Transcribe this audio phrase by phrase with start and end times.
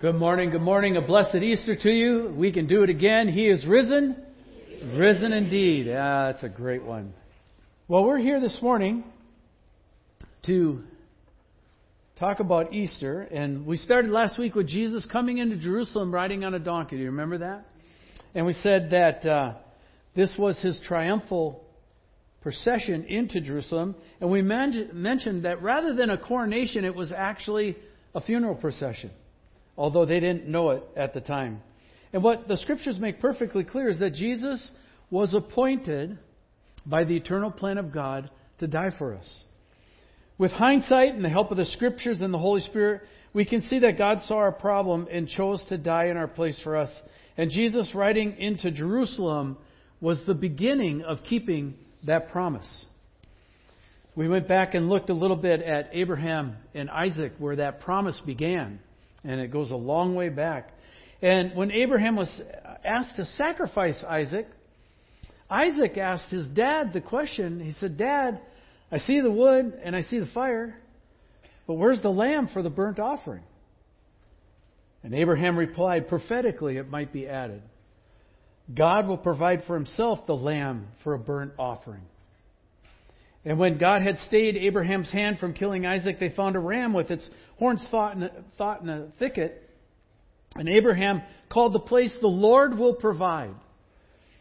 [0.00, 0.96] Good morning, good morning.
[0.96, 2.32] A blessed Easter to you.
[2.34, 3.28] We can do it again.
[3.28, 4.16] He is risen.
[4.94, 5.94] Risen indeed.
[5.94, 7.12] Ah, that's a great one.
[7.86, 9.04] Well, we're here this morning
[10.46, 10.82] to
[12.18, 16.54] talk about Easter, and we started last week with Jesus coming into Jerusalem riding on
[16.54, 16.96] a donkey.
[16.96, 17.66] Do you remember that?
[18.34, 19.52] And we said that uh,
[20.16, 21.62] this was his triumphal
[22.40, 27.76] procession into Jerusalem, and we man- mentioned that rather than a coronation, it was actually
[28.14, 29.10] a funeral procession
[29.80, 31.62] although they didn't know it at the time.
[32.12, 34.70] And what the scriptures make perfectly clear is that Jesus
[35.08, 36.18] was appointed
[36.84, 38.28] by the eternal plan of God
[38.58, 39.26] to die for us.
[40.36, 43.00] With hindsight and the help of the scriptures and the Holy Spirit,
[43.32, 46.60] we can see that God saw our problem and chose to die in our place
[46.62, 46.90] for us.
[47.38, 49.56] And Jesus riding into Jerusalem
[49.98, 52.84] was the beginning of keeping that promise.
[54.14, 58.20] We went back and looked a little bit at Abraham and Isaac, where that promise
[58.26, 58.80] began
[59.24, 60.70] and it goes a long way back.
[61.22, 62.40] And when Abraham was
[62.84, 64.46] asked to sacrifice Isaac,
[65.50, 67.60] Isaac asked his dad the question.
[67.60, 68.40] He said, Dad,
[68.90, 70.76] I see the wood and I see the fire,
[71.66, 73.42] but where's the lamb for the burnt offering?
[75.02, 77.62] And Abraham replied, prophetically, it might be added
[78.72, 82.02] God will provide for himself the lamb for a burnt offering.
[83.44, 87.10] And when God had stayed Abraham's hand from killing Isaac, they found a ram with
[87.10, 89.68] its horns thought in a, thicket.
[90.54, 93.54] And Abraham called the place, The Lord will provide.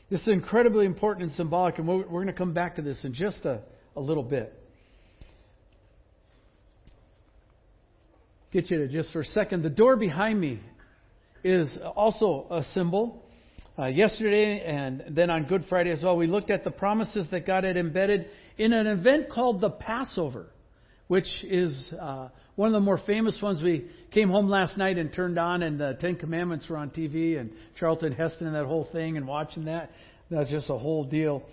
[0.09, 2.97] This is incredibly important and symbolic, and we're, we're going to come back to this
[3.03, 3.61] in just a,
[3.95, 4.53] a little bit.
[8.52, 9.61] Get you to just for a second.
[9.61, 10.59] The door behind me
[11.44, 13.23] is also a symbol.
[13.80, 17.47] Uh, yesterday and then on Good Friday as well, we looked at the promises that
[17.47, 18.25] God had embedded
[18.58, 20.47] in an event called the Passover,
[21.08, 22.27] which is uh,
[22.58, 23.63] one of the more famous ones.
[23.63, 27.39] We came home last night and turned on, and the Ten Commandments were on TV,
[27.39, 29.91] and Charlton Heston and that whole thing, and watching that.
[30.30, 31.43] That's just a whole deal.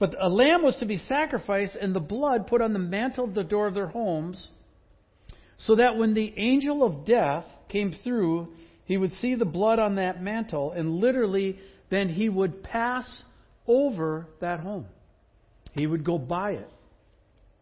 [0.00, 3.34] But a lamb was to be sacrificed, and the blood put on the mantle of
[3.34, 4.48] the door of their homes,
[5.58, 8.48] so that when the angel of death came through,
[8.88, 11.58] he would see the blood on that mantle, and literally
[11.90, 13.22] then he would pass
[13.66, 14.86] over that home.
[15.72, 16.68] He would go by it,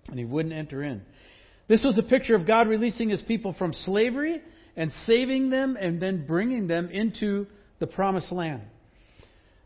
[0.09, 1.03] and he wouldn't enter in.
[1.69, 4.41] This was a picture of God releasing his people from slavery
[4.77, 7.47] and saving them and then bringing them into
[7.81, 8.63] the promised land.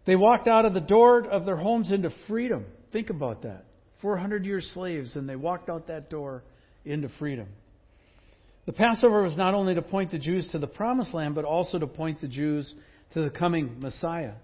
[0.06, 2.64] They walked out of the door of their homes into freedom.
[2.92, 3.64] Think about that.
[4.00, 6.42] 400 years slaves, and they walked out that door
[6.84, 7.48] into freedom.
[8.66, 11.78] The Passover was not only to point the Jews to the promised land, but also
[11.78, 12.72] to point the Jews
[13.12, 14.34] to the coming Messiah.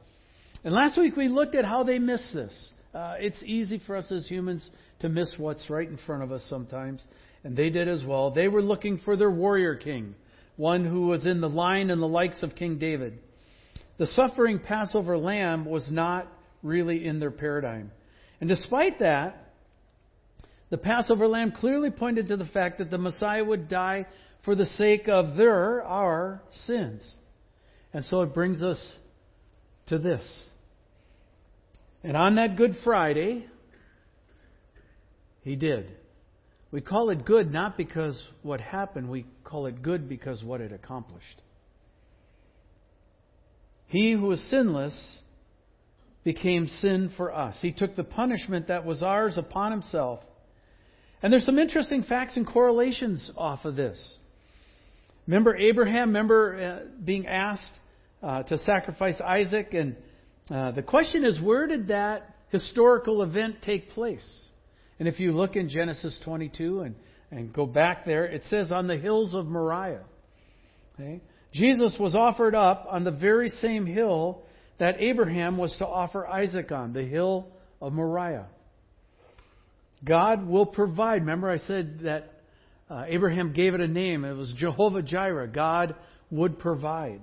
[0.64, 2.52] And last week we looked at how they missed this.
[2.94, 4.68] Uh, it's easy for us as humans
[5.00, 7.02] to miss what's right in front of us sometimes,
[7.44, 8.30] and they did as well.
[8.30, 10.14] They were looking for their warrior king,
[10.56, 13.18] one who was in the line and the likes of King David.
[13.98, 16.26] The suffering Passover lamb was not
[16.62, 17.90] really in their paradigm.
[18.40, 19.52] And despite that,
[20.70, 24.06] the Passover lamb clearly pointed to the fact that the Messiah would die
[24.44, 27.02] for the sake of their, our sins.
[27.96, 28.78] And so it brings us
[29.86, 30.20] to this.
[32.04, 33.46] And on that Good Friday,
[35.40, 35.90] he did.
[36.70, 40.74] We call it good not because what happened, we call it good because what it
[40.74, 41.40] accomplished.
[43.86, 45.16] He who was sinless
[46.22, 47.56] became sin for us.
[47.62, 50.20] He took the punishment that was ours upon himself
[51.22, 53.98] and there's some interesting facts and correlations off of this.
[55.26, 56.08] Remember Abraham?
[56.08, 57.72] Remember uh, being asked
[58.22, 59.74] uh, to sacrifice Isaac?
[59.74, 59.96] And
[60.50, 64.26] uh, the question is, where did that historical event take place?
[64.98, 66.94] And if you look in Genesis 22 and,
[67.30, 70.04] and go back there, it says on the hills of Moriah.
[70.94, 71.20] Okay?
[71.52, 74.42] Jesus was offered up on the very same hill
[74.78, 77.48] that Abraham was to offer Isaac on, the hill
[77.80, 78.46] of Moriah.
[80.04, 81.22] God will provide.
[81.22, 82.32] Remember, I said that
[82.90, 84.24] uh, Abraham gave it a name.
[84.24, 85.48] It was Jehovah Jireh.
[85.48, 85.94] God
[86.30, 87.22] would provide.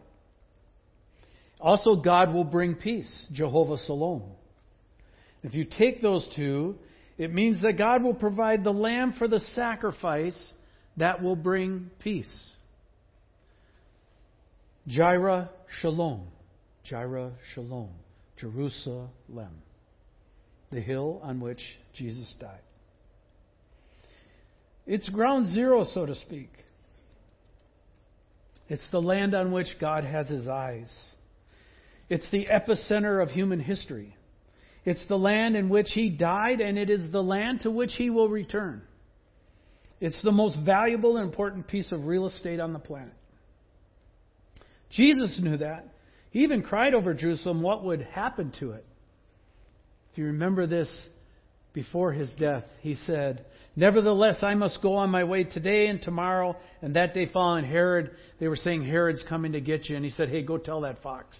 [1.64, 3.28] Also, God will bring peace.
[3.32, 4.24] Jehovah Shalom.
[5.44, 6.76] If you take those two,
[7.18, 10.36] it means that God will provide the lamb for the sacrifice
[10.98, 12.52] that will bring peace.
[14.90, 15.50] Jireh
[15.80, 16.28] Shalom.
[16.84, 17.92] Jireh Shalom.
[18.38, 19.62] Jerusalem.
[20.70, 21.62] The hill on which
[21.94, 22.60] Jesus died.
[24.86, 26.52] It's ground zero, so to speak.
[28.68, 30.90] It's the land on which God has his eyes.
[32.14, 34.16] It's the epicenter of human history.
[34.86, 38.12] It's the land in which he died, and it is the land to which he
[38.12, 38.84] will return.
[40.00, 43.16] It's the most valuable and important piece of real estate on the planet.
[44.92, 45.88] Jesus knew that.
[46.30, 48.86] He even cried over Jerusalem what would happen to it.
[50.12, 50.90] If you remember this
[51.74, 53.44] before his death, he said,
[53.76, 56.58] Nevertheless, I must go on my way today and tomorrow.
[56.84, 59.96] And that day following Herod, they were saying, Herod's coming to get you.
[59.96, 61.36] And he said, Hey, go tell that fox.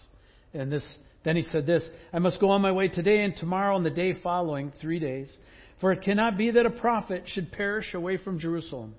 [0.54, 0.84] And this,
[1.24, 3.90] then he said this, I must go on my way today and tomorrow and the
[3.90, 5.36] day following, three days.
[5.82, 8.96] For it cannot be that a prophet should perish away from Jerusalem.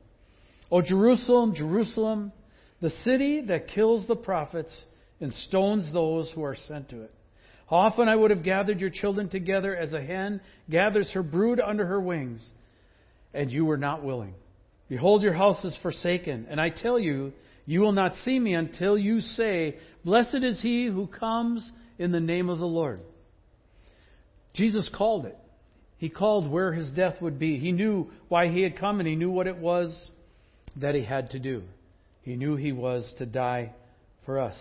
[0.71, 2.33] O Jerusalem, Jerusalem,
[2.81, 4.85] the city that kills the prophets
[5.21, 7.13] and stones those who are sent to it.
[7.71, 11.61] How often I would have gathered your children together as a hen gathers her brood
[11.61, 12.45] under her wings,
[13.33, 14.35] and you were not willing.
[14.89, 17.33] Behold, your house is forsaken, and I tell you,
[17.65, 22.21] you will not see me until you say, Blessed is he who comes in the
[22.21, 23.01] name of the Lord.
[24.53, 25.39] Jesus called it.
[25.97, 27.59] He called where his death would be.
[27.59, 30.11] He knew why he had come, and he knew what it was
[30.77, 31.63] that he had to do.
[32.23, 33.73] He knew he was to die
[34.27, 34.57] for us.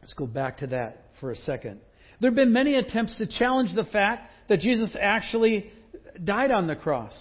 [0.00, 1.80] Let's go back to that for a second.
[2.20, 5.70] There have been many attempts to challenge the fact that Jesus actually
[6.22, 7.12] died on the cross.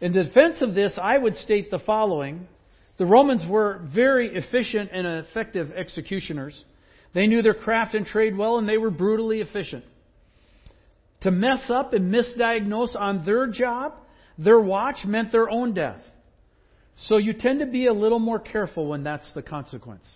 [0.00, 2.48] In defense of this, I would state the following.
[3.00, 6.66] The Romans were very efficient and effective executioners.
[7.14, 9.86] They knew their craft and trade well, and they were brutally efficient.
[11.22, 13.94] To mess up and misdiagnose on their job,
[14.36, 16.02] their watch, meant their own death.
[17.08, 20.06] So you tend to be a little more careful when that's the consequence.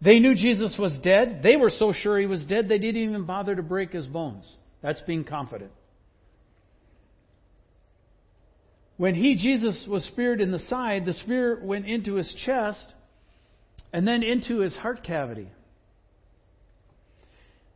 [0.00, 1.40] They knew Jesus was dead.
[1.42, 4.48] They were so sure he was dead, they didn't even bother to break his bones.
[4.82, 5.72] That's being confident.
[8.98, 12.84] When he, Jesus, was speared in the side, the spear went into his chest
[13.92, 15.48] and then into his heart cavity.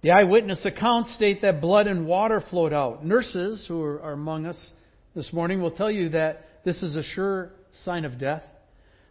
[0.03, 3.07] The eyewitness accounts state that blood and water flowed out.
[3.07, 4.71] Nurses who are among us
[5.15, 7.51] this morning will tell you that this is a sure
[7.85, 8.43] sign of death.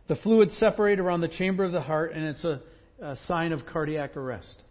[0.10, 2.62] The fluids separate around the chamber of the heart, and it's a,
[3.02, 4.62] a sign of cardiac arrest.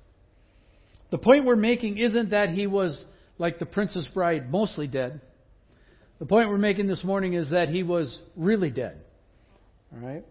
[1.10, 3.02] The point we're making isn't that he was,
[3.38, 5.22] like the Princess Bride, mostly dead.
[6.20, 9.00] The point we're making this morning is that he was really dead.
[9.92, 10.24] All right?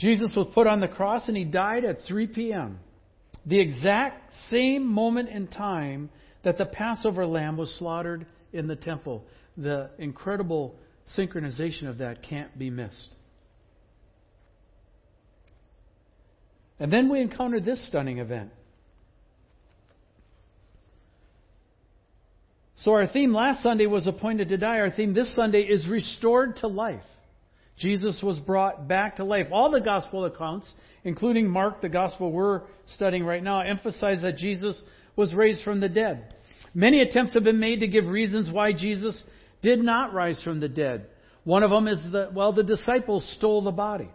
[0.00, 2.80] Jesus was put on the cross and he died at 3 p.m
[3.44, 6.10] the exact same moment in time
[6.44, 9.24] that the Passover lamb was slaughtered in the temple.
[9.56, 10.76] The incredible
[11.16, 13.14] synchronization of that can't be missed.
[16.78, 18.50] And then we encounter this stunning event.
[22.82, 24.80] So, our theme last Sunday was appointed to die.
[24.80, 27.04] Our theme this Sunday is restored to life.
[27.78, 29.46] Jesus was brought back to life.
[29.52, 30.72] All the gospel accounts,
[31.04, 32.62] including Mark, the gospel we're
[32.94, 34.80] studying right now, emphasize that Jesus
[35.14, 36.34] was raised from the dead.
[36.74, 39.20] Many attempts have been made to give reasons why Jesus
[39.62, 41.06] did not rise from the dead.
[41.44, 44.10] One of them is that, well, the disciples stole the body.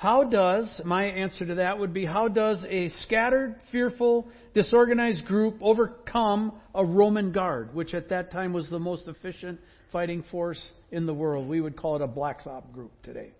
[0.00, 5.58] How does, my answer to that would be, how does a scattered, fearful, disorganized group
[5.60, 9.60] overcome a Roman guard, which at that time was the most efficient
[9.92, 11.46] fighting force in the world.
[11.46, 13.32] We would call it a Black Ops group today.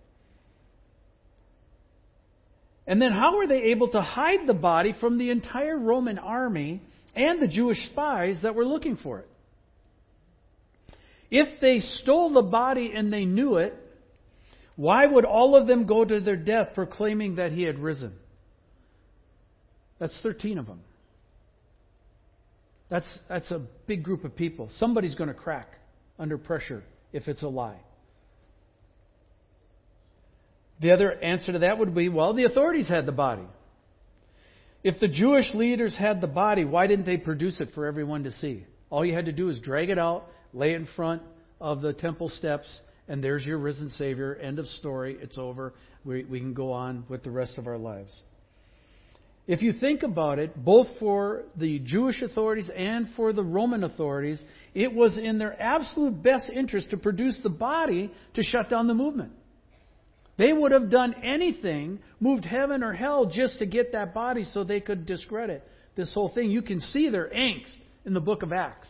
[2.85, 6.83] And then how were they able to hide the body from the entire Roman army
[7.15, 9.27] and the Jewish spies that were looking for it?
[11.31, 13.73] If they stole the body and they knew it,
[14.75, 18.13] why would all of them go to their death proclaiming that he had risen?
[19.99, 20.81] That's 13 of them.
[22.89, 24.69] That's, that's a big group of people.
[24.77, 25.67] Somebody's going to crack
[26.19, 27.79] under pressure if it's a lie.
[30.81, 33.45] The other answer to that would be well, the authorities had the body.
[34.83, 38.31] If the Jewish leaders had the body, why didn't they produce it for everyone to
[38.31, 38.65] see?
[38.89, 41.21] All you had to do is drag it out, lay it in front
[41.59, 42.67] of the temple steps,
[43.11, 44.35] and there's your risen Savior.
[44.35, 45.17] End of story.
[45.21, 45.73] It's over.
[46.05, 48.09] We, we can go on with the rest of our lives.
[49.47, 54.41] If you think about it, both for the Jewish authorities and for the Roman authorities,
[54.73, 58.93] it was in their absolute best interest to produce the body to shut down the
[58.93, 59.33] movement.
[60.37, 64.63] They would have done anything, moved heaven or hell, just to get that body so
[64.63, 66.49] they could discredit this whole thing.
[66.49, 67.75] You can see their angst
[68.05, 68.87] in the book of Acts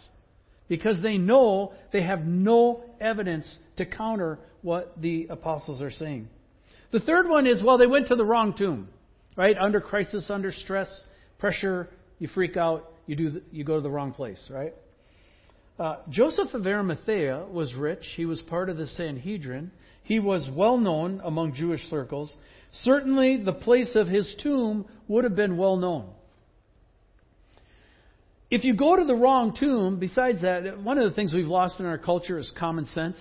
[0.71, 6.29] because they know they have no evidence to counter what the apostles are saying.
[6.91, 8.89] The third one is well, they went to the wrong tomb.
[9.35, 9.55] Right?
[9.57, 10.89] Under crisis, under stress,
[11.39, 14.73] pressure, you freak out, you, do the, you go to the wrong place, right?
[15.79, 18.05] Uh, Joseph of Arimathea was rich.
[18.15, 19.71] He was part of the Sanhedrin.
[20.03, 22.31] He was well known among Jewish circles.
[22.83, 26.09] Certainly, the place of his tomb would have been well known.
[28.51, 31.79] If you go to the wrong tomb, besides that, one of the things we've lost
[31.79, 33.17] in our culture is common sense,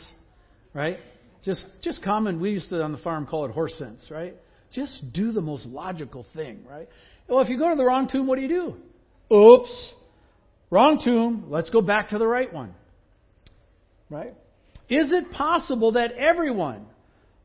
[0.74, 0.98] right?
[1.44, 4.34] Just, just common, we used to on the farm call it horse sense, right?
[4.72, 6.88] Just do the most logical thing, right?
[7.28, 9.34] Well, if you go to the wrong tomb, what do you do?
[9.34, 9.92] Oops.
[10.70, 11.46] Wrong tomb.
[11.48, 12.74] Let's go back to the right one.
[14.08, 14.34] Right?
[14.88, 16.86] Is it possible that everyone,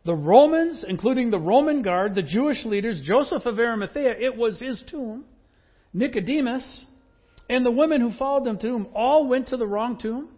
[0.04, 4.84] the Romans, including the Roman guard, the Jewish leaders, Joseph of Arimathea, it was his
[4.90, 5.26] tomb,
[5.94, 6.84] Nicodemus,
[7.50, 10.30] and the women who followed them to him all went to the wrong tomb?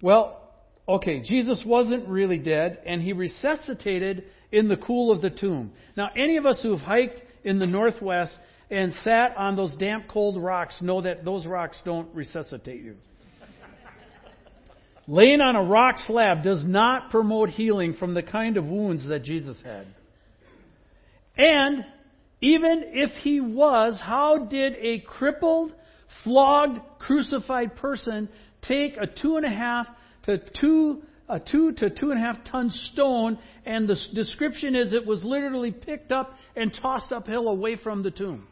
[0.00, 0.40] Well,
[0.88, 5.72] okay, Jesus wasn't really dead, and he resuscitated in the cool of the tomb.
[5.96, 8.32] Now, any of us who've hiked in the northwest
[8.70, 12.96] and sat on those damp, cold rocks know that those rocks don't resuscitate you.
[15.08, 19.24] Laying on a rock slab does not promote healing from the kind of wounds that
[19.24, 19.86] Jesus had.
[21.36, 21.84] And
[22.40, 25.72] even if he was, how did a crippled,
[26.24, 28.28] flogged, crucified person
[28.62, 29.86] take a two and a half
[30.24, 34.92] to two a two to two and a half ton stone, and the description is
[34.92, 38.46] it was literally picked up and tossed uphill away from the tomb.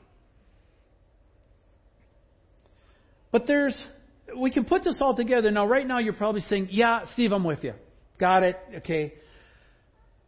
[3.32, 3.76] But there's,
[4.36, 5.50] we can put this all together.
[5.50, 7.74] Now, right now, you're probably saying, Yeah, Steve, I'm with you.
[8.18, 8.56] Got it.
[8.78, 9.14] Okay.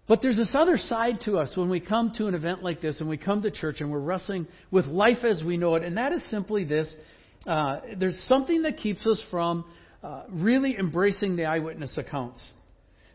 [0.06, 2.98] But there's this other side to us when we come to an event like this
[3.00, 5.98] and we come to church and we're wrestling with life as we know it, and
[5.98, 6.92] that is simply this.
[7.46, 9.64] Uh, there's something that keeps us from
[10.02, 12.42] uh, really embracing the eyewitness accounts.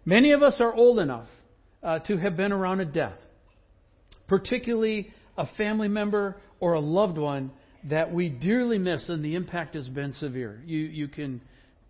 [0.06, 1.28] Many of us are old enough
[1.82, 3.18] uh, to have been around a death,
[4.28, 7.52] particularly a family member or a loved one
[7.90, 10.62] that we dearly miss, and the impact has been severe.
[10.66, 11.42] You, you can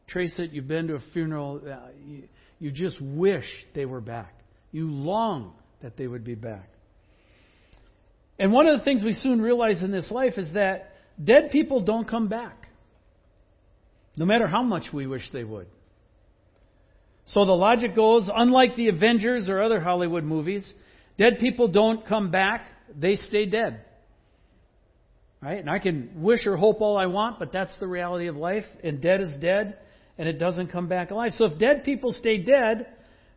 [0.07, 0.51] trace it.
[0.51, 1.61] You've been to a funeral.
[1.63, 2.23] Uh, you,
[2.59, 4.33] you just wish they were back.
[4.71, 6.69] You long that they would be back.
[8.39, 11.81] And one of the things we soon realize in this life is that dead people
[11.81, 12.63] don't come back
[14.15, 15.67] no matter how much we wish they would.
[17.27, 20.71] So the logic goes unlike the Avengers or other Hollywood movies,
[21.17, 23.81] dead people don't come back, they stay dead.
[25.41, 25.59] Right?
[25.59, 28.65] And I can wish or hope all I want, but that's the reality of life.
[28.83, 29.77] And dead is dead,
[30.17, 31.31] and it doesn't come back alive.
[31.37, 32.87] So if dead people stay dead,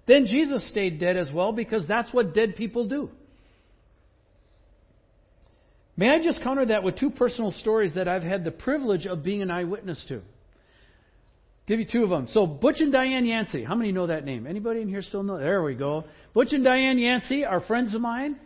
[0.06, 3.11] then Jesus stayed dead as well, because that's what dead people do.
[5.97, 9.23] May I just counter that with two personal stories that I've had the privilege of
[9.23, 10.21] being an eyewitness to?
[11.67, 12.29] Give you two of them.
[12.31, 13.65] So Butch and Diane Yancey.
[13.65, 14.47] How many know that name?
[14.47, 15.38] Anybody in here still know?
[15.38, 16.05] There we go.
[16.33, 18.37] Butch and Diane Yancey are friends of mine.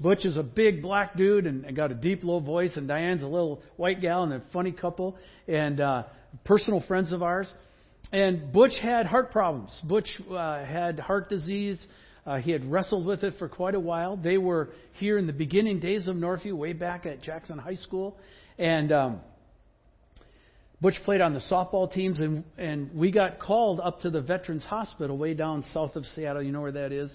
[0.00, 3.26] Butch is a big black dude and got a deep low voice, and Diane's a
[3.26, 6.04] little white gal and a funny couple, and uh,
[6.44, 7.52] personal friends of ours.
[8.10, 9.78] And Butch had heart problems.
[9.84, 11.84] Butch uh, had heart disease.
[12.26, 14.16] Uh, he had wrestled with it for quite a while.
[14.16, 18.16] They were here in the beginning days of Northview, way back at Jackson High School,
[18.58, 19.20] and um,
[20.80, 24.64] Butch played on the softball teams, and, and we got called up to the Veterans
[24.64, 26.42] Hospital way down south of Seattle.
[26.42, 27.10] You know where that is.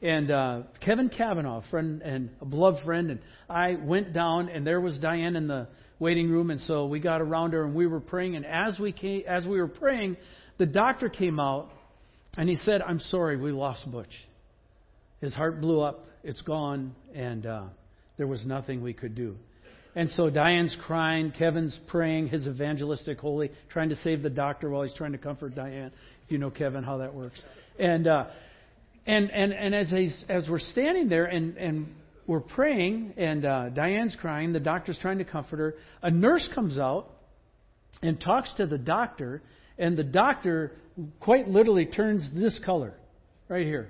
[0.00, 4.80] And uh, Kevin Kavanaugh, friend and a beloved friend, and I went down, and there
[4.80, 8.00] was Diane in the waiting room, and so we got around her and we were
[8.00, 8.36] praying.
[8.36, 10.16] And as we came, as we were praying,
[10.56, 11.68] the doctor came out,
[12.38, 14.08] and he said, "I'm sorry, we lost Butch.
[15.20, 16.06] His heart blew up.
[16.22, 17.64] It's gone, and uh,
[18.16, 19.36] there was nothing we could do."
[19.96, 24.82] And so Diane's crying, Kevin's praying, his evangelistic holy, trying to save the doctor while
[24.82, 25.90] he's trying to comfort Diane.
[26.24, 27.40] If you know Kevin, how that works.
[27.78, 28.26] And uh,
[29.06, 31.94] and and and as he's, as we're standing there and and
[32.26, 35.74] we're praying, and uh, Diane's crying, the doctor's trying to comfort her.
[36.02, 37.10] A nurse comes out
[38.02, 39.42] and talks to the doctor,
[39.76, 40.72] and the doctor
[41.18, 42.94] quite literally turns this color
[43.48, 43.88] right here,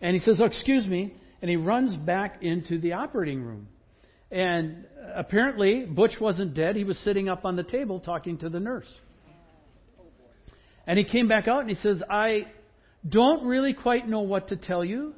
[0.00, 3.68] and he says, "Oh, excuse me," and he runs back into the operating room.
[4.30, 6.76] And apparently, Butch wasn't dead.
[6.76, 8.92] He was sitting up on the table talking to the nurse.
[10.86, 12.46] And he came back out and he says, I
[13.08, 15.14] don't really quite know what to tell you,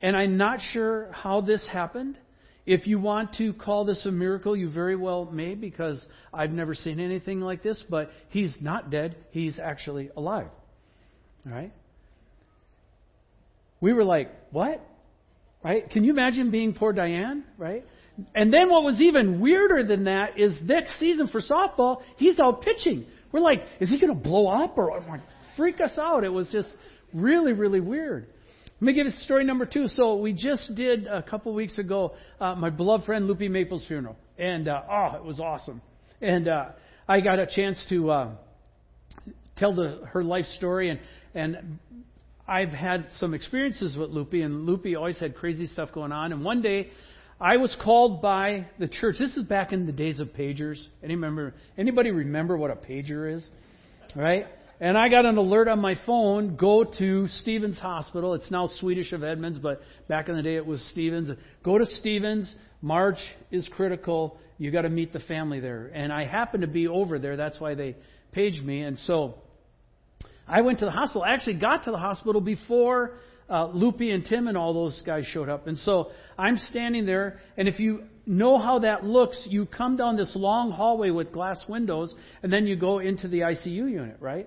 [0.00, 2.18] and I'm not sure how this happened.
[2.66, 6.74] If you want to call this a miracle, you very well may, because I've never
[6.74, 9.16] seen anything like this, but he's not dead.
[9.30, 10.48] He's actually alive.
[11.46, 11.72] All right?
[13.82, 14.80] We were like, what?
[15.62, 15.90] Right?
[15.90, 17.44] Can you imagine being poor Diane?
[17.58, 17.84] Right?
[18.34, 22.62] And then what was even weirder than that is next season for softball, he's out
[22.62, 23.06] pitching.
[23.32, 25.02] We're like, is he going to blow up or
[25.56, 26.24] freak us out?
[26.24, 26.68] It was just
[27.12, 28.28] really, really weird.
[28.80, 29.88] Let me give you story number two.
[29.88, 34.16] So we just did a couple weeks ago uh, my beloved friend Lupe Maple's funeral,
[34.38, 35.80] and uh, oh, it was awesome.
[36.20, 36.70] And uh,
[37.08, 38.30] I got a chance to uh,
[39.56, 40.98] tell the, her life story, and
[41.34, 41.78] and
[42.52, 46.32] I've had some experiences with Lupe, and Lupe always had crazy stuff going on.
[46.32, 46.90] And one day
[47.40, 49.16] I was called by the church.
[49.18, 50.76] This is back in the days of pagers.
[51.02, 53.48] Any remember, anybody remember what a pager is?
[54.14, 54.44] Right?
[54.80, 58.34] And I got an alert on my phone go to Stevens Hospital.
[58.34, 61.30] It's now Swedish of Edmonds, but back in the day it was Stevens.
[61.64, 62.54] Go to Stevens.
[62.82, 64.36] Marge is critical.
[64.58, 65.90] You got to meet the family there.
[65.94, 67.38] And I happened to be over there.
[67.38, 67.96] That's why they
[68.32, 68.82] paged me.
[68.82, 69.36] And so
[70.52, 71.22] I went to the hospital.
[71.22, 73.12] I actually got to the hospital before
[73.48, 75.66] uh, Lupe and Tim and all those guys showed up.
[75.66, 80.16] And so I'm standing there, and if you know how that looks, you come down
[80.16, 84.46] this long hallway with glass windows, and then you go into the ICU unit, right?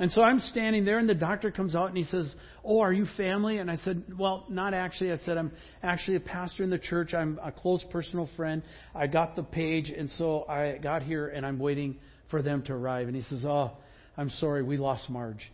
[0.00, 2.34] And so I'm standing there, and the doctor comes out and he says,
[2.64, 3.58] Oh, are you family?
[3.58, 5.12] And I said, Well, not actually.
[5.12, 5.52] I said, I'm
[5.84, 7.14] actually a pastor in the church.
[7.14, 8.64] I'm a close personal friend.
[8.92, 12.72] I got the page, and so I got here, and I'm waiting for them to
[12.72, 13.06] arrive.
[13.06, 13.76] And he says, Oh,
[14.16, 15.50] I'm sorry, we lost Marge.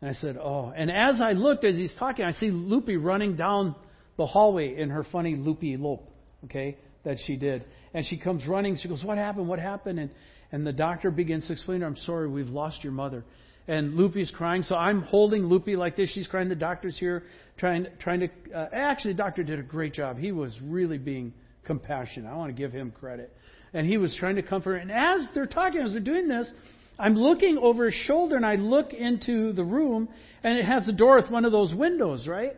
[0.00, 0.72] And I said, Oh.
[0.74, 3.74] And as I looked, as he's talking, I see Lupe running down
[4.16, 6.08] the hallway in her funny loopy lope,
[6.44, 7.64] okay, that she did.
[7.92, 8.76] And she comes running.
[8.76, 9.48] She goes, What happened?
[9.48, 9.98] What happened?
[9.98, 10.10] And,
[10.52, 13.24] and the doctor begins to explain to her, I'm sorry, we've lost your mother
[13.66, 14.62] and Lupe's crying.
[14.62, 16.10] So I'm holding Lupe like this.
[16.10, 16.48] She's crying.
[16.48, 17.24] The doctor's here
[17.58, 18.28] trying trying to.
[18.54, 20.18] Uh, actually, the doctor did a great job.
[20.18, 21.32] He was really being
[21.64, 22.30] compassionate.
[22.30, 23.34] I want to give him credit.
[23.72, 24.76] And he was trying to comfort her.
[24.76, 26.50] And as they're talking, as they're doing this,
[26.98, 30.08] I'm looking over his shoulder and I look into the room
[30.42, 32.54] and it has a door with one of those windows, right?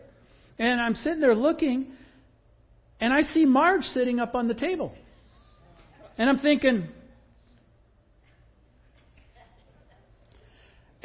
[0.59, 1.93] And I'm sitting there looking
[3.01, 4.93] and I see Marge sitting up on the table.
[6.19, 6.89] And I'm thinking,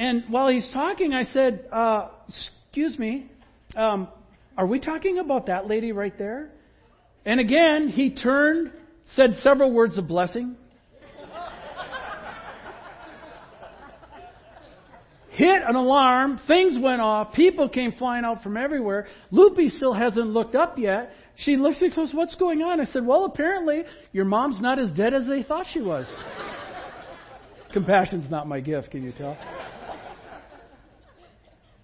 [0.01, 3.29] And while he's talking, I said, uh, Excuse me,
[3.75, 4.07] um,
[4.57, 6.49] are we talking about that lady right there?
[7.23, 8.71] And again, he turned,
[9.15, 10.55] said several words of blessing,
[15.31, 19.07] hit an alarm, things went off, people came flying out from everywhere.
[19.31, 21.11] Lupe still hasn't looked up yet.
[21.37, 22.79] She looks and goes, What's going on?
[22.79, 26.05] I said, Well, apparently your mom's not as dead as they thought she was.
[27.73, 29.37] Compassion's not my gift, can you tell?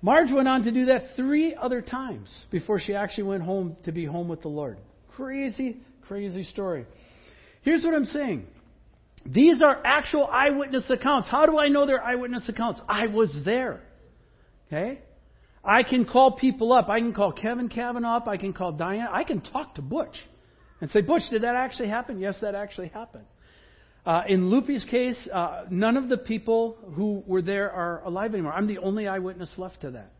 [0.02, 3.92] Marge went on to do that three other times before she actually went home to
[3.92, 4.78] be home with the Lord.
[5.16, 6.86] Crazy, crazy story.
[7.64, 8.46] Here's what I'm saying.
[9.28, 11.28] These are actual eyewitness accounts.
[11.28, 12.80] How do I know they're eyewitness accounts?
[12.88, 13.82] I was there.
[14.68, 15.02] Okay?
[15.64, 16.90] I can call people up.
[16.90, 18.28] I can call Kevin Kavanaugh up.
[18.28, 19.08] I can call Diane.
[19.12, 20.16] I can talk to Butch
[20.80, 22.20] and say, Butch, did that actually happen?
[22.20, 23.26] Yes, that actually happened.
[24.06, 28.54] Uh, in Lupe's case, uh, none of the people who were there are alive anymore.
[28.54, 30.14] I'm the only eyewitness left to that.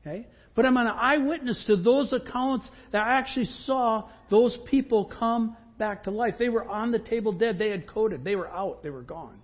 [0.00, 0.26] Okay?
[0.54, 6.04] But I'm an eyewitness to those accounts that I actually saw those people come back
[6.04, 6.34] to life.
[6.38, 7.58] They were on the table dead.
[7.58, 8.24] They had coded.
[8.24, 8.82] They were out.
[8.82, 9.40] They were gone.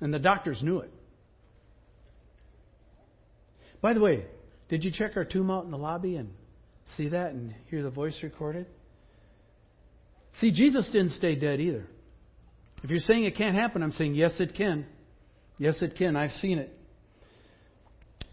[0.00, 0.90] And the doctors knew it.
[3.80, 4.24] By the way,
[4.68, 6.30] did you check our tomb out in the lobby and
[6.96, 8.66] see that and hear the voice recorded?
[10.40, 11.86] See, Jesus didn't stay dead either.
[12.82, 14.86] If you're saying it can't happen, I'm saying, yes, it can.
[15.58, 16.16] Yes, it can.
[16.16, 16.76] I've seen it.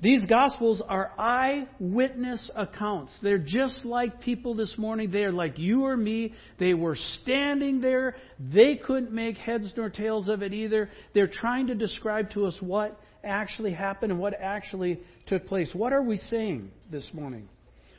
[0.01, 3.13] These Gospels are eyewitness accounts.
[3.21, 5.11] They're just like people this morning.
[5.11, 6.33] They are like you or me.
[6.57, 8.15] They were standing there.
[8.39, 10.89] They couldn't make heads nor tails of it either.
[11.13, 15.69] They're trying to describe to us what actually happened and what actually took place.
[15.73, 17.47] What are we saying this morning?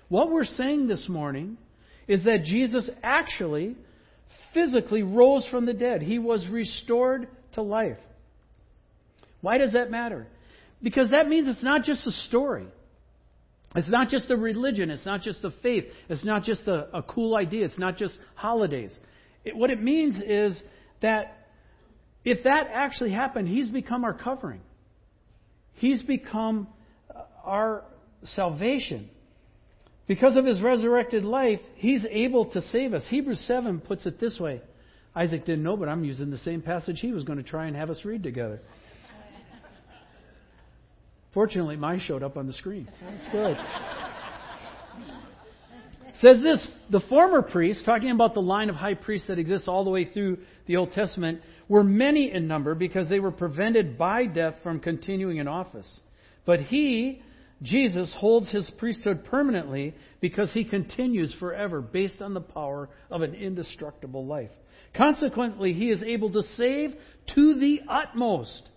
[0.08, 1.56] What we're saying this morning
[2.08, 3.76] is that Jesus actually
[4.52, 6.02] physically rose from the dead.
[6.02, 7.98] He was restored to life.
[9.40, 10.26] Why does that matter?
[10.82, 12.66] Because that means it's not just a story.
[13.74, 14.90] It's not just a religion.
[14.90, 15.84] It's not just a faith.
[16.08, 17.64] It's not just a, a cool idea.
[17.64, 18.90] It's not just holidays.
[19.44, 20.60] It, what it means is
[21.00, 21.46] that
[22.24, 24.60] if that actually happened, He's become our covering.
[25.74, 26.68] He's become
[27.10, 27.84] uh, our
[28.34, 29.08] salvation.
[30.06, 33.04] Because of his resurrected life, he's able to save us.
[33.08, 34.60] Hebrews 7 puts it this way.
[35.14, 37.76] Isaac didn't know, but I'm using the same passage he was going to try and
[37.76, 38.60] have us read together.
[41.34, 42.88] Fortunately, mine showed up on the screen.
[43.00, 43.56] That's good.
[46.20, 49.84] says this the former priests, talking about the line of high priests that exists all
[49.84, 54.26] the way through the Old Testament, were many in number because they were prevented by
[54.26, 55.88] death from continuing in office.
[56.44, 57.22] But he,
[57.62, 63.34] Jesus holds his priesthood permanently because he continues forever based on the power of an
[63.34, 64.50] indestructible life.
[64.94, 66.94] Consequently, he is able to save
[67.34, 68.68] to the utmost.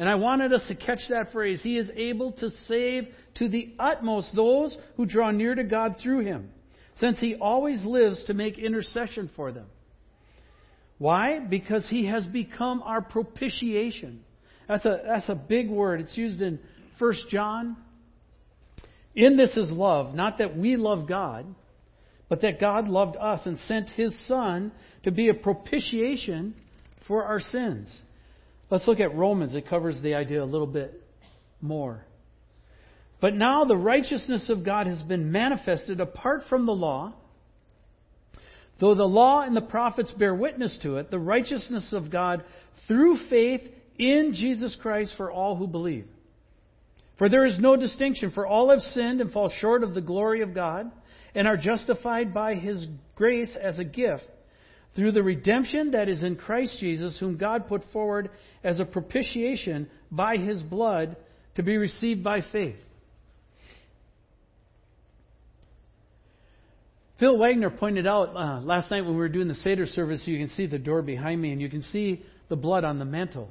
[0.00, 1.60] And I wanted us to catch that phrase.
[1.62, 6.24] He is able to save to the utmost those who draw near to God through
[6.24, 6.48] him,
[6.98, 9.66] since he always lives to make intercession for them.
[10.96, 11.38] Why?
[11.38, 14.24] Because he has become our propitiation.
[14.66, 16.00] That's a, that's a big word.
[16.00, 16.58] It's used in
[16.98, 17.76] 1 John
[19.14, 21.44] in this is love, not that we love God,
[22.30, 26.54] but that God loved us and sent His Son to be a propitiation
[27.06, 27.94] for our sins.
[28.70, 29.54] Let's look at Romans.
[29.54, 31.02] It covers the idea a little bit
[31.60, 32.04] more.
[33.20, 37.12] But now the righteousness of God has been manifested apart from the law.
[38.78, 42.44] Though the law and the prophets bear witness to it, the righteousness of God
[42.88, 43.60] through faith
[43.98, 46.06] in Jesus Christ for all who believe.
[47.18, 50.40] For there is no distinction, for all have sinned and fall short of the glory
[50.40, 50.90] of God,
[51.34, 54.24] and are justified by his grace as a gift
[54.96, 58.30] through the redemption that is in Christ Jesus, whom God put forward
[58.64, 61.16] as a propitiation by his blood
[61.56, 62.76] to be received by faith.
[67.20, 70.38] Phil Wagner pointed out uh, last night when we were doing the Seder service, you
[70.38, 73.50] can see the door behind me and you can see the blood on the mantle.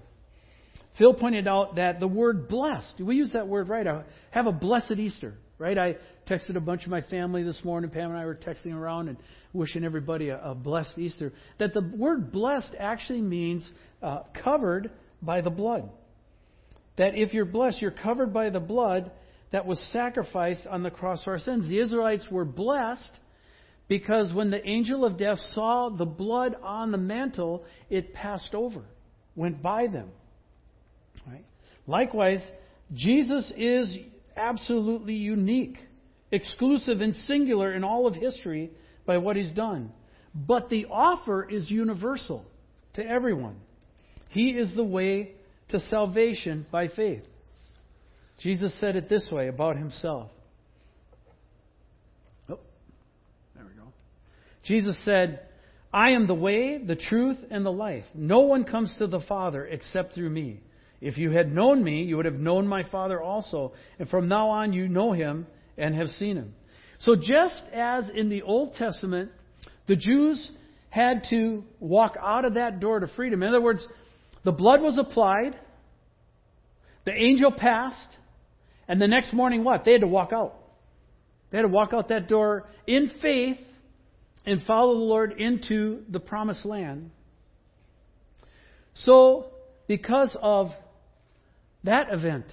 [0.98, 3.86] Phil pointed out that the word blessed, we use that word right.
[3.88, 5.78] I have a blessed Easter, right?
[5.78, 5.96] I
[6.30, 7.90] texted a bunch of my family this morning.
[7.90, 9.18] Pam and I were texting around and
[9.54, 11.34] wishing everybody a, a blessed Easter.
[11.58, 13.70] That the word blessed actually means
[14.02, 15.90] uh, covered by the blood.
[16.98, 19.12] That if you're blessed, you're covered by the blood
[19.52, 21.68] that was sacrificed on the cross for our sins.
[21.68, 23.12] The Israelites were blessed
[23.88, 28.84] because when the angel of death saw the blood on the mantle, it passed over,
[29.36, 30.10] went by them.
[31.28, 31.46] Right?
[31.88, 32.42] Likewise,
[32.94, 33.96] Jesus is
[34.38, 35.78] absolutely unique,
[36.32, 38.72] exclusive, and singular in all of history
[39.06, 39.92] by what he's done.
[40.34, 42.46] But the offer is universal
[42.94, 43.58] to everyone.
[44.30, 45.32] He is the way
[45.70, 47.24] to salvation by faith.
[48.40, 50.30] Jesus said it this way about himself
[52.50, 52.60] Oh,
[53.56, 53.88] there we go.
[54.64, 55.42] Jesus said,
[55.92, 58.06] I am the way, the truth, and the life.
[58.14, 60.62] No one comes to the Father except through me.
[61.02, 63.74] If you had known me, you would have known my Father also.
[63.98, 65.48] And from now on, you know him
[65.80, 66.54] and have seen him.
[67.00, 69.32] So, just as in the Old Testament,
[69.88, 70.50] the Jews
[70.90, 73.42] had to walk out of that door to freedom.
[73.42, 73.86] In other words,
[74.44, 75.58] the blood was applied,
[77.06, 78.18] the angel passed,
[78.88, 79.86] and the next morning, what?
[79.86, 80.56] They had to walk out.
[81.52, 83.58] They had to walk out that door in faith
[84.46, 87.12] and follow the Lord into the promised land.
[88.94, 89.52] So,
[89.88, 90.70] because of
[91.84, 92.46] that event,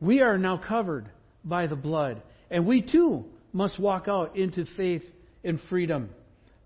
[0.00, 1.10] we are now covered
[1.48, 2.22] by the blood.
[2.50, 5.02] And we too must walk out into faith
[5.42, 6.10] and freedom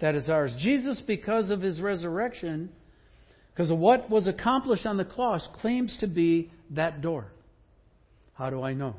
[0.02, 0.52] that is ours.
[0.58, 2.70] Jesus, because of his resurrection,
[3.54, 7.26] because of what was accomplished on the cross, claims to be that door.
[8.34, 8.96] How do I know?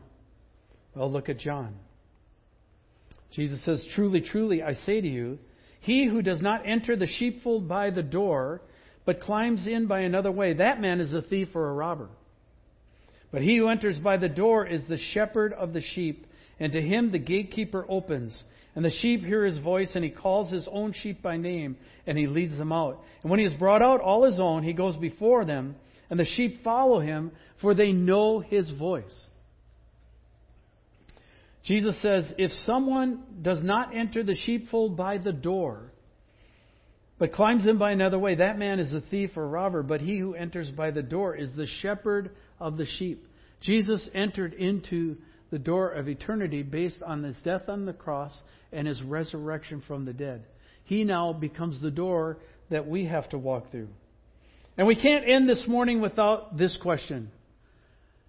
[0.96, 1.76] Well, look at John.
[3.34, 5.40] Jesus says, Truly, truly, I say to you,
[5.82, 8.62] he who does not enter the sheepfold by the door,
[9.06, 12.08] but climbs in by another way, that man is a thief or a robber.
[13.34, 16.28] But he who enters by the door is the shepherd of the sheep,
[16.60, 18.38] and to him the gatekeeper opens.
[18.76, 22.16] And the sheep hear his voice, and he calls his own sheep by name, and
[22.16, 23.04] he leads them out.
[23.24, 25.76] And when he has brought out all his own, he goes before them,
[26.12, 29.20] and the sheep follow him, for they know his voice.
[31.64, 35.93] Jesus says, If someone does not enter the sheepfold by the door,
[37.24, 40.18] but climbs in by another way, that man is a thief or robber, but he
[40.18, 43.26] who enters by the door is the shepherd of the sheep.
[43.62, 45.16] Jesus entered into
[45.50, 48.34] the door of eternity based on his death on the cross
[48.74, 50.44] and his resurrection from the dead.
[50.84, 53.88] He now becomes the door that we have to walk through.
[54.78, 57.32] And we can't end this morning without this question.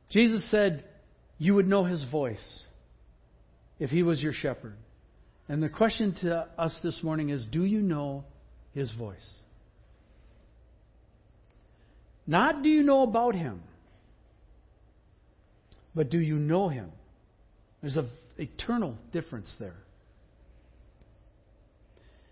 [0.09, 0.85] Jesus said,
[1.39, 2.63] You would know his voice
[3.81, 4.77] if he was your shepherd.
[5.49, 8.23] And the question to us this morning is do you know
[8.75, 9.17] his voice?
[12.27, 13.63] Not do you know about him,
[15.95, 16.91] but do you know him?
[17.81, 18.09] There's an
[18.39, 19.77] eternal difference there.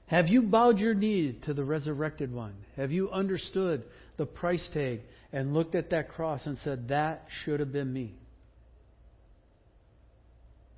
[0.07, 2.55] Have you bowed your knee to the resurrected one?
[2.77, 3.85] Have you understood
[4.19, 5.01] the price tag
[5.33, 8.15] and looked at that cross and said, That should have been me?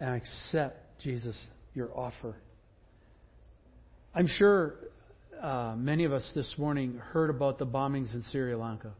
[0.01, 1.37] and accept, Jesus,
[1.75, 2.35] your offer.
[4.15, 4.75] I'm sure
[5.41, 8.93] uh, many of us this morning heard about the bombings in Sri Lanka.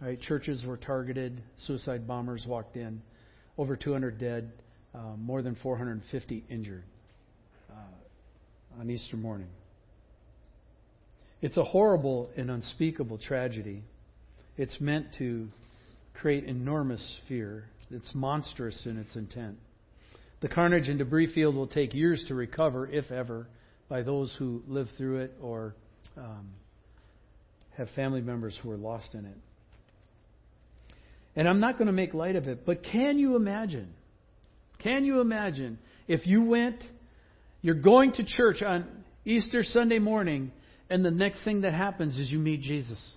[0.00, 3.02] Right, churches were targeted, suicide bombers walked in,
[3.56, 4.50] over 200 dead,
[4.94, 6.84] uh, more than 450 injured
[7.70, 9.48] uh, on Easter morning.
[11.40, 13.84] It's a horrible and unspeakable tragedy.
[14.56, 15.48] It's meant to
[16.14, 17.64] create enormous fear.
[17.90, 19.58] It's monstrous in its intent.
[20.40, 23.46] The carnage and debris field will take years to recover, if ever,
[23.92, 25.74] by those who live through it or
[26.16, 26.48] um,
[27.76, 29.36] have family members who are lost in it.
[31.36, 33.92] And I'm not going to make light of it, but can you imagine?
[34.78, 35.78] Can you imagine
[36.08, 36.82] if you went,
[37.60, 38.86] you're going to church on
[39.26, 40.52] Easter Sunday morning,
[40.88, 43.12] and the next thing that happens is you meet Jesus?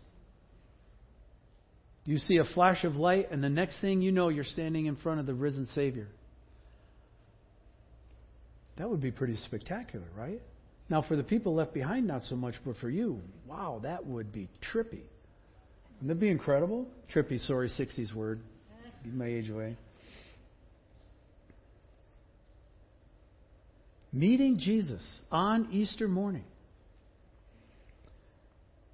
[2.03, 4.97] You see a flash of light, and the next thing you know, you're standing in
[4.97, 6.09] front of the risen Savior.
[8.75, 10.41] That would be pretty spectacular, right?
[10.89, 14.31] Now, for the people left behind, not so much, but for you, wow, that would
[14.31, 15.01] be trippy.
[15.95, 16.87] Wouldn't that be incredible?
[17.13, 18.41] Trippy, sorry, 60s word.
[19.03, 19.77] Give my age away.
[24.13, 26.45] Meeting Jesus on Easter morning.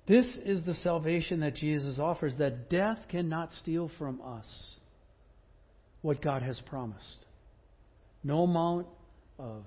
[0.07, 4.45] This is the salvation that Jesus offers, that death cannot steal from us
[6.01, 7.25] what God has promised.
[8.23, 8.87] No amount
[9.37, 9.63] of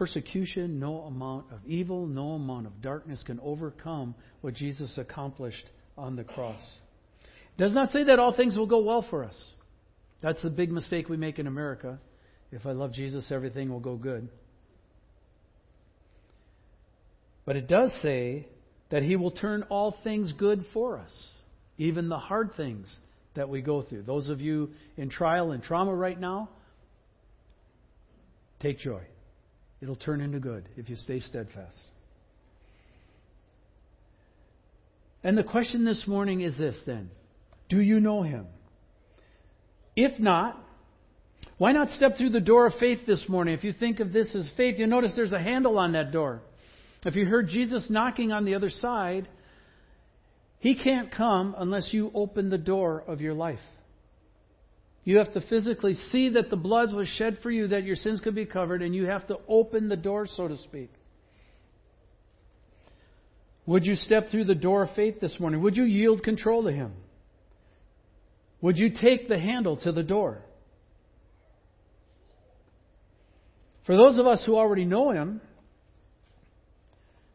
[0.00, 5.66] persecution, no amount of evil, no amount of darkness can overcome what Jesus accomplished
[5.98, 6.62] on the cross.
[7.22, 9.36] It does not say that all things will go well for us.
[10.22, 11.98] That's the big mistake we make in America.
[12.50, 14.30] If I love Jesus, everything will go good.
[17.44, 18.48] But it does say
[18.90, 21.12] that He will turn all things good for us,
[21.76, 22.90] even the hard things
[23.34, 24.04] that we go through.
[24.04, 26.48] Those of you in trial and trauma right now,
[28.62, 29.02] take joy.
[29.82, 31.78] It'll turn into good if you stay steadfast.
[35.22, 37.10] And the question this morning is this then
[37.68, 38.46] Do you know him?
[39.96, 40.58] If not,
[41.58, 43.54] why not step through the door of faith this morning?
[43.54, 46.40] If you think of this as faith, you notice there's a handle on that door.
[47.04, 49.28] If you heard Jesus knocking on the other side,
[50.58, 53.58] he can't come unless you open the door of your life.
[55.04, 58.20] You have to physically see that the blood was shed for you, that your sins
[58.20, 60.90] could be covered, and you have to open the door, so to speak.
[63.66, 65.62] Would you step through the door of faith this morning?
[65.62, 66.92] Would you yield control to Him?
[68.60, 70.42] Would you take the handle to the door?
[73.86, 75.40] For those of us who already know Him,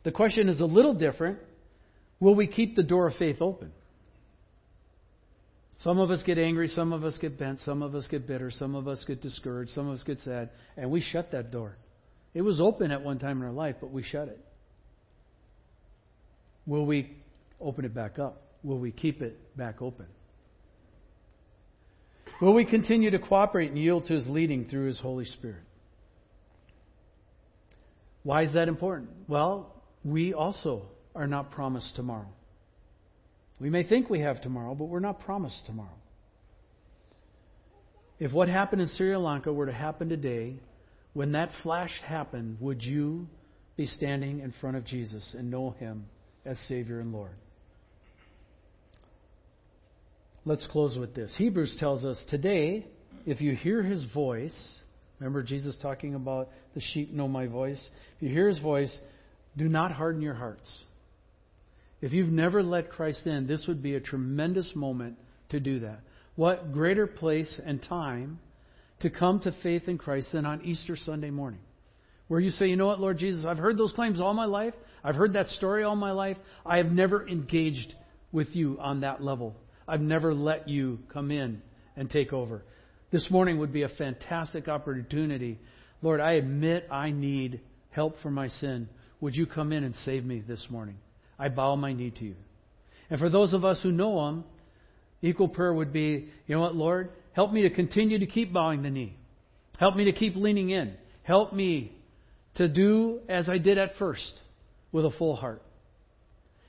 [0.04, 1.39] the question is a little different.
[2.19, 3.71] Will we keep the door of faith open?
[5.80, 8.50] Some of us get angry, some of us get bent, some of us get bitter,
[8.50, 11.78] some of us get discouraged, some of us get sad, and we shut that door.
[12.34, 14.40] It was open at one time in our life, but we shut it.
[16.66, 17.16] Will we
[17.62, 18.42] open it back up?
[18.64, 20.08] Will we keep it back open?
[22.42, 25.64] Will we continue to cooperate and yield to His leading through His Holy Spirit?
[28.24, 29.10] Why is that important?
[29.28, 29.72] Well,
[30.04, 30.84] we also
[31.16, 32.28] are not promised tomorrow.
[33.60, 35.89] We may think we have tomorrow, but we're not promised tomorrow.
[38.20, 40.56] If what happened in Sri Lanka were to happen today,
[41.13, 43.28] when that flash happened, would you
[43.78, 46.06] be standing in front of Jesus and know Him
[46.46, 47.36] as Savior and Lord?
[50.46, 51.34] Let's close with this.
[51.38, 52.86] Hebrews tells us today,
[53.26, 54.56] if you hear His voice,
[55.20, 57.84] remember Jesus talking about the sheep know my voice?
[58.18, 58.96] If you hear His voice,
[59.58, 60.70] do not harden your hearts.
[62.01, 65.17] If you've never let Christ in, this would be a tremendous moment
[65.49, 66.01] to do that.
[66.36, 68.39] What greater place and time
[68.99, 71.62] to come to faith in Christ than on Easter Sunday morning?
[72.27, 74.73] Where you say, you know what, Lord Jesus, I've heard those claims all my life.
[75.03, 76.38] I've heard that story all my life.
[76.65, 77.93] I have never engaged
[78.31, 79.55] with you on that level.
[79.88, 81.62] I've never let you come in
[81.95, 82.63] and take over.
[83.12, 85.60] This morning would be a fantastic opportunity.
[86.01, 88.89] Lord, I admit I need help for my sin.
[89.21, 90.97] Would you come in and save me this morning?
[91.38, 92.36] I bow my knee to you.
[93.10, 94.43] And for those of us who know Him,
[95.21, 98.84] equal prayer would be, you know what, Lord, help me to continue to keep bowing
[98.84, 99.15] the knee.
[99.80, 100.93] Help me to keep leaning in.
[101.24, 101.91] Help me
[102.56, 104.34] to do as I did at first
[104.91, 105.62] with a full heart.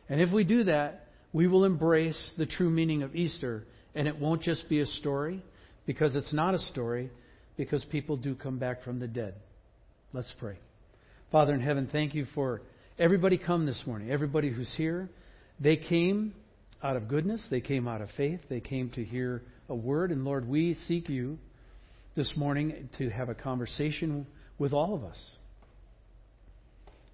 [0.09, 4.19] And if we do that, we will embrace the true meaning of Easter, and it
[4.19, 5.43] won't just be a story,
[5.85, 7.11] because it's not a story,
[7.57, 9.35] because people do come back from the dead.
[10.13, 10.59] Let's pray.
[11.31, 12.63] Father in heaven, thank you for
[12.99, 14.11] Everybody come this morning.
[14.11, 15.11] Everybody who's here,
[15.61, 16.33] they came
[16.83, 17.47] out of goodness.
[17.51, 18.41] They came out of faith.
[18.49, 20.13] They came to hear a word.
[20.13, 21.39] And Lord, we seek you
[22.15, 24.27] this morning to have a conversation
[24.59, 25.19] with all of us,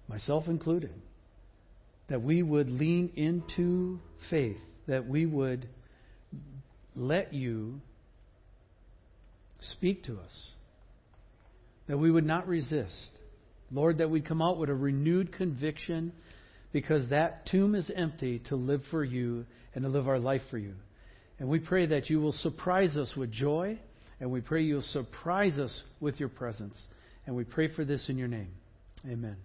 [0.07, 0.93] myself included,
[2.07, 4.55] that we would lean into faith,
[4.87, 5.67] that we would
[6.95, 7.81] let you
[9.59, 10.31] speak to us,
[11.87, 13.09] that we would not resist
[13.73, 16.13] Lord, that we'd come out with a renewed conviction
[16.71, 20.57] because that tomb is empty to live for you and to live our life for
[20.57, 20.73] you.
[21.39, 23.79] And we pray that you will surprise us with joy,
[24.19, 26.79] and we pray you'll surprise us with your presence.
[27.25, 28.51] And we pray for this in your name.
[29.05, 29.37] Amen.